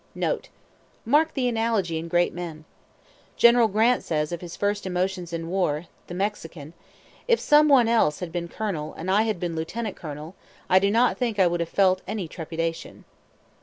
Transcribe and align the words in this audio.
(NOTE. 0.15 0.49
Mark 1.05 1.35
the 1.35 1.47
analogy 1.47 1.99
in 1.99 2.07
great 2.07 2.33
men. 2.33 2.65
General 3.37 3.67
Grant 3.67 4.01
says 4.01 4.31
of 4.31 4.41
his 4.41 4.55
first 4.55 4.87
emotions 4.87 5.31
in 5.31 5.47
war 5.47 5.85
the 6.07 6.15
Mexican 6.15 6.73
"If 7.27 7.39
some 7.39 7.67
one 7.67 7.87
else 7.87 8.19
had 8.19 8.31
been 8.31 8.47
colonel, 8.47 8.95
and 8.95 9.11
I 9.11 9.21
had 9.21 9.39
been 9.39 9.55
lieutenant 9.55 9.95
colonel, 9.95 10.33
I 10.67 10.79
do 10.79 10.89
not 10.89 11.19
think 11.19 11.37
I 11.37 11.45
would 11.45 11.59
have 11.59 11.69
felt 11.69 12.01
any 12.07 12.27
trepidation.") 12.27 13.05